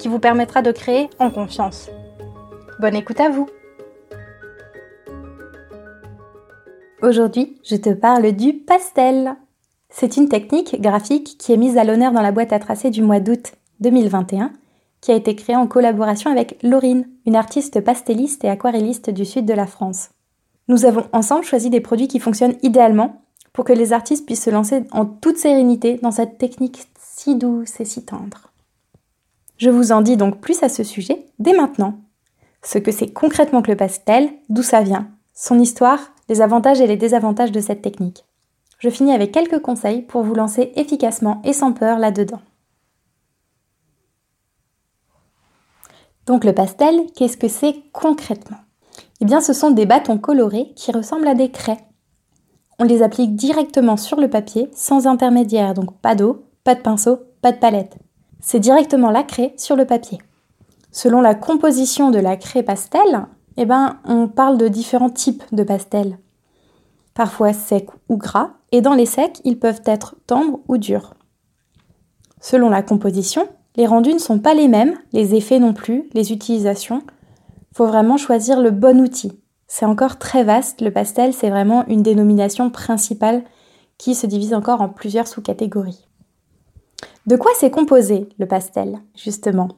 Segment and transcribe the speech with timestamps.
[0.00, 1.90] qui vous permettra de créer en confiance.
[2.80, 3.46] Bonne écoute à vous
[7.02, 9.36] Aujourd'hui, je te parle du pastel.
[9.90, 13.02] C'est une technique graphique qui est mise à l'honneur dans la boîte à tracer du
[13.02, 14.52] mois d'août 2021,
[15.00, 19.44] qui a été créée en collaboration avec Laurine, une artiste pastelliste et aquarelliste du sud
[19.44, 20.10] de la France.
[20.68, 23.22] Nous avons ensemble choisi des produits qui fonctionnent idéalement
[23.52, 27.80] pour que les artistes puissent se lancer en toute sérénité dans cette technique si douce
[27.80, 28.49] et si tendre.
[29.60, 32.00] Je vous en dis donc plus à ce sujet dès maintenant.
[32.62, 36.86] Ce que c'est concrètement que le pastel, d'où ça vient, son histoire, les avantages et
[36.86, 38.24] les désavantages de cette technique.
[38.78, 42.40] Je finis avec quelques conseils pour vous lancer efficacement et sans peur là-dedans.
[46.24, 48.58] Donc le pastel, qu'est-ce que c'est concrètement?
[49.20, 51.84] Eh bien ce sont des bâtons colorés qui ressemblent à des craies
[52.80, 57.18] on les applique directement sur le papier sans intermédiaire, donc pas d'eau, pas de pinceau,
[57.42, 57.98] pas de palette.
[58.40, 60.18] C'est directement la craie sur le papier.
[60.92, 65.62] Selon la composition de la craie pastel, eh ben, on parle de différents types de
[65.62, 66.18] pastels.
[67.14, 71.14] Parfois secs ou gras, et dans les secs, ils peuvent être tendres ou durs.
[72.40, 73.46] Selon la composition,
[73.76, 77.02] les rendus ne sont pas les mêmes, les effets non plus, les utilisations.
[77.72, 79.40] Il faut vraiment choisir le bon outil.
[79.68, 83.44] C'est encore très vaste, le pastel, c'est vraiment une dénomination principale
[83.98, 86.09] qui se divise encore en plusieurs sous-catégories.
[87.26, 89.68] De quoi c'est composé le pastel, justement?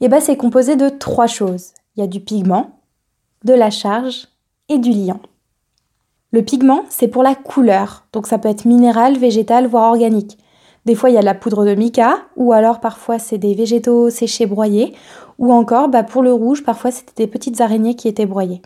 [0.00, 1.72] Eh bien, c'est composé de trois choses.
[1.94, 2.80] Il y a du pigment,
[3.44, 4.28] de la charge
[4.68, 5.20] et du liant.
[6.32, 10.36] Le pigment, c'est pour la couleur, donc ça peut être minéral, végétal, voire organique.
[10.84, 13.54] Des fois, il y a de la poudre de mica, ou alors parfois c'est des
[13.54, 14.94] végétaux séchés broyés,
[15.38, 18.62] ou encore bah, pour le rouge, parfois c'était des petites araignées qui étaient broyées.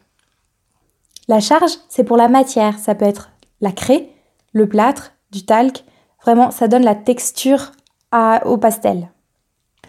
[1.28, 2.78] La charge, c'est pour la matière.
[2.78, 3.30] Ça peut être
[3.60, 4.08] la craie,
[4.52, 5.84] le plâtre, du talc.
[6.22, 7.72] Vraiment, ça donne la texture
[8.12, 9.10] au pastel.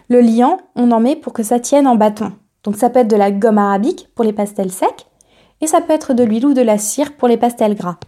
[0.08, 2.32] Le liant, on en met pour que ça tienne en bâton.
[2.64, 5.06] Donc ça peut être de la gomme arabique pour les pastels secs
[5.60, 7.98] et ça peut être de l'huile ou de la cire pour les pastels gras.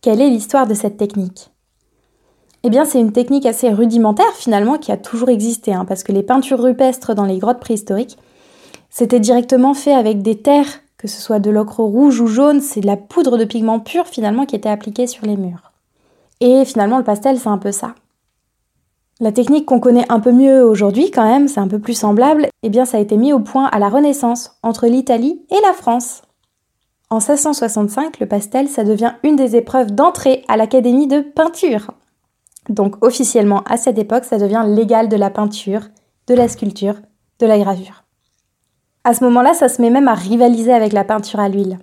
[0.00, 1.50] Quelle est l'histoire de cette technique?
[2.62, 6.12] Eh bien, c'est une technique assez rudimentaire finalement qui a toujours existé, hein, parce que
[6.12, 8.18] les peintures rupestres dans les grottes préhistoriques,
[8.90, 12.80] c'était directement fait avec des terres que ce soit de l'ocre rouge ou jaune, c'est
[12.80, 15.72] de la poudre de pigment pur finalement qui était appliquée sur les murs.
[16.40, 17.94] Et finalement, le pastel, c'est un peu ça.
[19.20, 22.48] La technique qu'on connaît un peu mieux aujourd'hui quand même, c'est un peu plus semblable,
[22.64, 25.72] eh bien ça a été mis au point à la Renaissance, entre l'Italie et la
[25.72, 26.22] France.
[27.10, 31.92] En 1665, le pastel, ça devient une des épreuves d'entrée à l'Académie de peinture.
[32.68, 35.82] Donc officiellement, à cette époque, ça devient l'égal de la peinture,
[36.26, 36.96] de la sculpture,
[37.38, 38.02] de la gravure.
[39.04, 41.78] À ce moment-là, ça se met même à rivaliser avec la peinture à l'huile.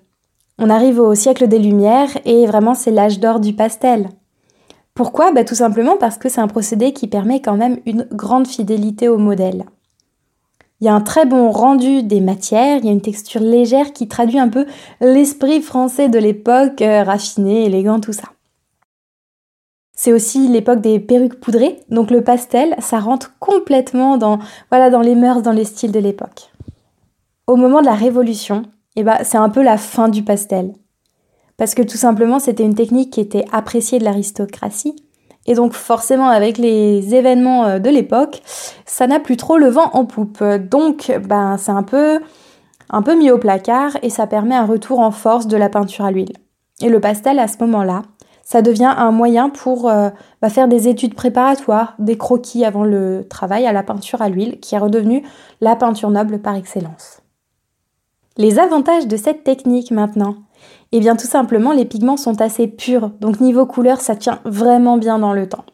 [0.57, 4.09] On arrive au siècle des Lumières et vraiment c'est l'âge d'or du pastel.
[4.93, 8.47] Pourquoi bah, Tout simplement parce que c'est un procédé qui permet quand même une grande
[8.47, 9.65] fidélité au modèle.
[10.79, 13.93] Il y a un très bon rendu des matières, il y a une texture légère
[13.93, 14.65] qui traduit un peu
[14.99, 18.29] l'esprit français de l'époque, euh, raffiné, élégant, tout ça.
[19.95, 24.39] C'est aussi l'époque des perruques poudrées, donc le pastel, ça rentre complètement dans,
[24.71, 26.51] voilà, dans les mœurs, dans les styles de l'époque.
[27.45, 28.63] Au moment de la Révolution,
[28.95, 30.73] eh ben, c'est un peu la fin du pastel.
[31.61, 34.95] Parce que tout simplement, c'était une technique qui était appréciée de l'aristocratie.
[35.45, 38.41] Et donc forcément, avec les événements euh, de l'époque,
[38.87, 40.43] ça n'a plus trop le vent en poupe.
[40.43, 42.19] Donc, ben, c'est un peu,
[42.89, 46.03] un peu mis au placard et ça permet un retour en force de la peinture
[46.03, 46.33] à l'huile.
[46.81, 48.01] Et le pastel, à ce moment-là,
[48.41, 50.09] ça devient un moyen pour euh,
[50.41, 54.59] bah, faire des études préparatoires, des croquis avant le travail à la peinture à l'huile,
[54.61, 55.21] qui est redevenue
[55.61, 57.20] la peinture noble par excellence.
[58.37, 60.35] Les avantages de cette technique maintenant
[60.91, 64.97] Eh bien tout simplement les pigments sont assez purs, donc niveau couleur ça tient vraiment
[64.97, 65.65] bien dans le temps.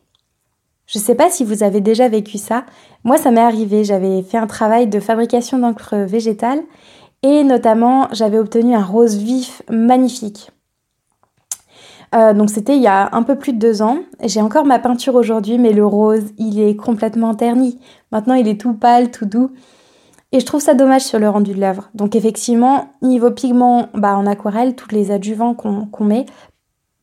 [0.87, 2.65] Je ne sais pas si vous avez déjà vécu ça,
[3.03, 6.61] moi ça m'est arrivé, j'avais fait un travail de fabrication d'encre végétale
[7.23, 10.51] et notamment j'avais obtenu un rose vif magnifique.
[12.15, 13.99] Euh, donc c'était il y a un peu plus de deux ans.
[14.23, 17.79] J'ai encore ma peinture aujourd'hui, mais le rose, il est complètement terni.
[18.11, 19.51] Maintenant, il est tout pâle, tout doux.
[20.31, 21.89] Et je trouve ça dommage sur le rendu de l'œuvre.
[21.93, 26.25] Donc effectivement, niveau pigment, bah, en aquarelle, tous les adjuvants qu'on met,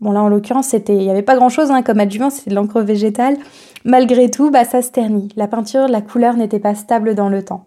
[0.05, 2.51] Bon là en l'occurrence c'était, il n'y avait pas grand chose hein, comme adjuvant, c'était
[2.51, 3.39] de l'encre végétale.
[3.87, 5.31] Malgré tout, bah, ça se ternit.
[5.35, 7.67] La peinture, la couleur n'était pas stable dans le temps.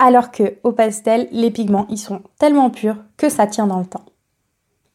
[0.00, 3.86] Alors que au pastel, les pigments ils sont tellement purs que ça tient dans le
[3.86, 4.04] temps.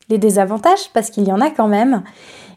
[0.10, 2.04] Les désavantages, parce qu'il y en a quand même,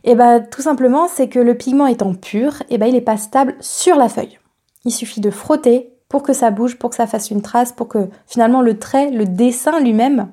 [0.02, 2.94] et eh bah, tout simplement c'est que le pigment étant pur, et eh bah, il
[2.94, 4.40] n'est pas stable sur la feuille.
[4.84, 7.88] Il suffit de frotter pour que ça bouge, pour que ça fasse une trace, pour
[7.88, 10.28] que finalement le trait, le dessin lui-même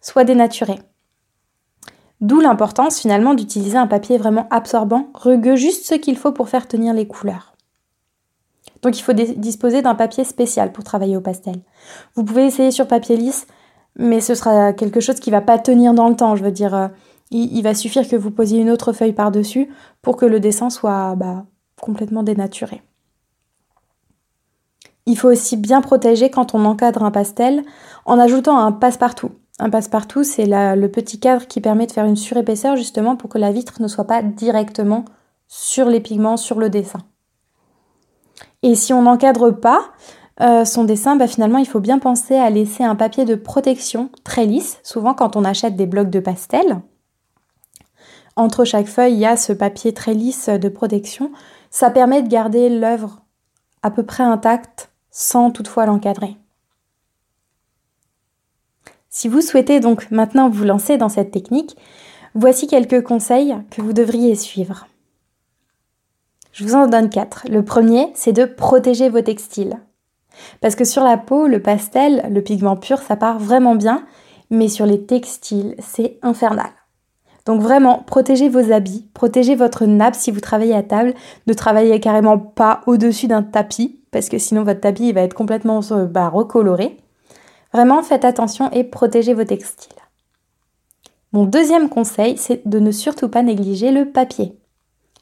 [0.00, 0.78] soit dénaturé.
[2.20, 6.68] D'où l'importance finalement d'utiliser un papier vraiment absorbant, rugueux, juste ce qu'il faut pour faire
[6.68, 7.52] tenir les couleurs.
[8.82, 11.56] Donc il faut disposer d'un papier spécial pour travailler au pastel.
[12.14, 13.46] Vous pouvez essayer sur papier lisse,
[13.96, 16.36] mais ce sera quelque chose qui va pas tenir dans le temps.
[16.36, 16.88] Je veux dire, euh,
[17.30, 19.68] il, va suffire que vous posiez une autre feuille par-dessus
[20.00, 21.44] pour que le dessin soit bah,
[21.80, 22.82] complètement dénaturé.
[25.06, 27.64] Il faut aussi bien protéger quand on encadre un pastel
[28.06, 29.32] en ajoutant un passe-partout.
[29.58, 33.38] Un passe-partout, c'est le petit cadre qui permet de faire une surépaisseur justement pour que
[33.38, 35.04] la vitre ne soit pas directement
[35.48, 37.00] sur les pigments, sur le dessin.
[38.62, 39.90] Et si on n'encadre pas
[40.40, 44.08] euh, son dessin, bah, finalement il faut bien penser à laisser un papier de protection
[44.24, 46.80] très lisse, souvent quand on achète des blocs de pastel.
[48.36, 51.32] Entre chaque feuille, il y a ce papier très lisse de protection.
[51.70, 53.20] Ça permet de garder l'œuvre
[53.82, 56.36] à peu près intacte sans toutefois l'encadrer.
[59.08, 61.76] Si vous souhaitez donc maintenant vous lancer dans cette technique,
[62.34, 64.88] voici quelques conseils que vous devriez suivre.
[66.52, 67.46] Je vous en donne quatre.
[67.48, 69.78] Le premier, c'est de protéger vos textiles.
[70.60, 74.06] Parce que sur la peau, le pastel, le pigment pur, ça part vraiment bien,
[74.50, 76.70] mais sur les textiles, c'est infernal.
[77.44, 81.14] Donc vraiment, protégez vos habits, protégez votre nappe si vous travaillez à table,
[81.46, 85.80] ne travaillez carrément pas au-dessus d'un tapis, parce que sinon votre tapis va être complètement
[85.90, 86.98] euh, bah, recoloré.
[87.72, 89.92] Vraiment, faites attention et protégez vos textiles.
[91.32, 94.56] Mon deuxième conseil, c'est de ne surtout pas négliger le papier.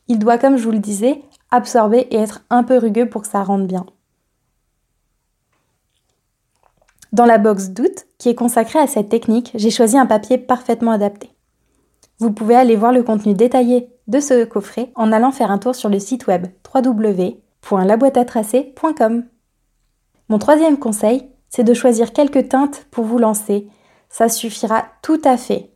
[0.09, 1.23] Il doit, comme je vous le disais,
[1.53, 3.87] absorber et être un peu rugueux pour que ça rentre bien.
[7.13, 10.93] Dans la box doute, qui est consacrée à cette technique, j'ai choisi un papier parfaitement
[10.93, 11.31] adapté.
[12.21, 15.75] Vous pouvez aller voir le contenu détaillé de ce coffret en allant faire un tour
[15.75, 19.25] sur le site web www.laboîteatracer.com.
[20.29, 23.69] Mon troisième conseil, c'est de choisir quelques teintes pour vous lancer.
[24.11, 25.71] Ça suffira tout à fait.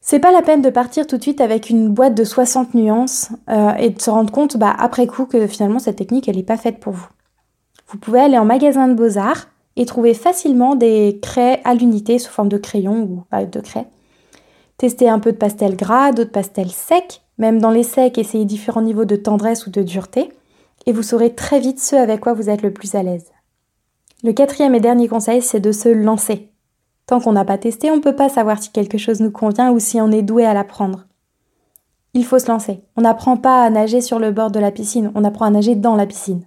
[0.00, 3.30] C'est pas la peine de partir tout de suite avec une boîte de 60 nuances
[3.50, 6.44] euh, et de se rendre compte bah, après coup que finalement cette technique elle n'est
[6.44, 7.08] pas faite pour vous.
[7.88, 12.30] Vous pouvez aller en magasin de beaux-arts et trouver facilement des craies à l'unité sous
[12.30, 13.88] forme de crayon ou pas de craie.
[14.78, 17.22] Testez un peu de pastel gras, d'autres pastels secs.
[17.36, 20.32] Même dans les secs, essayez différents niveaux de tendresse ou de dureté
[20.86, 23.26] et vous saurez très vite ce avec quoi vous êtes le plus à l'aise.
[24.24, 26.50] Le quatrième et dernier conseil, c'est de se lancer.
[27.06, 29.70] Tant qu'on n'a pas testé, on ne peut pas savoir si quelque chose nous convient
[29.70, 31.06] ou si on est doué à l'apprendre.
[32.14, 32.80] Il faut se lancer.
[32.96, 35.74] On n'apprend pas à nager sur le bord de la piscine, on apprend à nager
[35.74, 36.46] dans la piscine.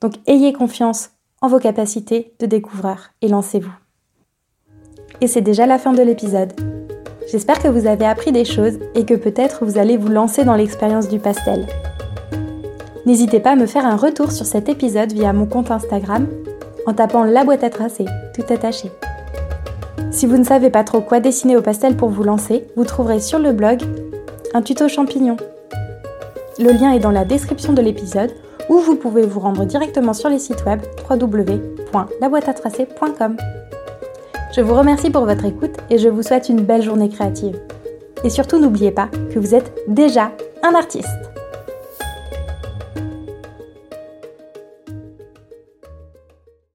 [0.00, 1.10] Donc ayez confiance
[1.40, 3.72] en vos capacités de découvreur et lancez-vous.
[5.20, 6.79] Et c'est déjà la fin de l'épisode.
[7.30, 10.56] J'espère que vous avez appris des choses et que peut-être vous allez vous lancer dans
[10.56, 11.64] l'expérience du pastel.
[13.06, 16.26] N'hésitez pas à me faire un retour sur cet épisode via mon compte Instagram
[16.86, 18.04] en tapant la boîte à tracer,
[18.34, 18.90] tout attaché.
[20.10, 23.20] Si vous ne savez pas trop quoi dessiner au pastel pour vous lancer, vous trouverez
[23.20, 23.80] sur le blog
[24.52, 25.36] un tuto champignon.
[26.58, 28.32] Le lien est dans la description de l'épisode
[28.68, 33.36] ou vous pouvez vous rendre directement sur les sites web www.laboîteatracer.com.
[34.52, 37.60] Je vous remercie pour votre écoute et je vous souhaite une belle journée créative.
[38.24, 40.32] Et surtout n'oubliez pas que vous êtes déjà
[40.64, 41.29] un artiste.